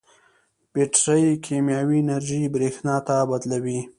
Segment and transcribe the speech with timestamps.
[0.73, 3.79] بیټرۍ کیمیاوي انرژي برېښنا ته بدلوي.